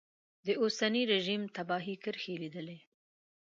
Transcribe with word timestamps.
د 0.45 0.47
اوسني 0.61 1.01
رژیم 1.13 1.41
تباهي 1.55 1.95
کرښې 2.03 2.33
لیدلې. 2.41 2.79